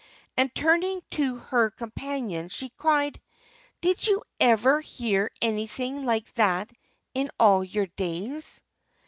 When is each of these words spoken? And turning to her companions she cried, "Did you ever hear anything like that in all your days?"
And 0.35 0.51
turning 0.55 1.03
to 1.11 1.35
her 1.35 1.69
companions 1.69 2.53
she 2.53 2.69
cried, 2.69 3.21
"Did 3.81 4.07
you 4.07 4.23
ever 4.39 4.81
hear 4.81 5.29
anything 5.43 6.05
like 6.07 6.33
that 6.33 6.71
in 7.13 7.29
all 7.39 7.63
your 7.63 7.85
days?" 7.85 8.61